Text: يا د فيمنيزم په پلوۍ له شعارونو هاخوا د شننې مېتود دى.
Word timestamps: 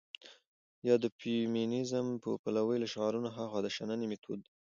يا 0.87 0.95
د 1.03 1.05
فيمنيزم 1.19 2.05
په 2.23 2.29
پلوۍ 2.43 2.77
له 2.81 2.87
شعارونو 2.93 3.29
هاخوا 3.37 3.59
د 3.63 3.67
شننې 3.75 4.05
مېتود 4.11 4.39
دى. 4.43 4.49